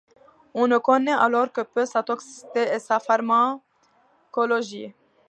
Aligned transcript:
On 0.55 0.67
ne 0.67 0.79
connaît 0.79 1.11
alors 1.11 1.51
que 1.51 1.61
peu 1.61 1.85
sa 1.85 2.01
toxicité 2.01 2.61
et 2.73 2.79
sa 2.79 2.99
pharmacologie. 2.99 4.95